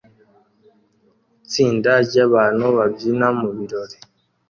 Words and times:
Itsinda 1.43 1.91
ryabantu 2.07 2.65
babyina 2.77 3.27
mubirori 3.39 3.97